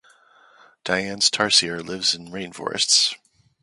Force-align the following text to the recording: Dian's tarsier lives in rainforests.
Dian's 0.83 1.29
tarsier 1.29 1.83
lives 1.83 2.15
in 2.15 2.29
rainforests. 2.31 3.13